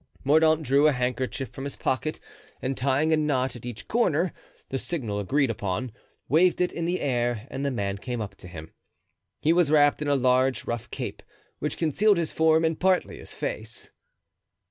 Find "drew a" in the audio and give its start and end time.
0.63-0.91